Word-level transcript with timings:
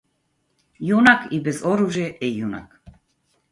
Јунак 0.91 1.27
и 1.37 1.41
без 1.49 1.61
оружје 1.73 2.09
е 2.29 2.33
јунак. 2.41 2.77